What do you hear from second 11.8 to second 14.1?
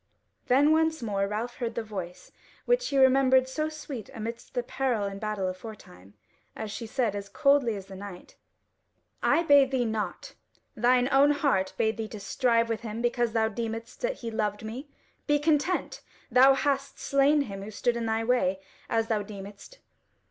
thee to strive with him because thou deemedst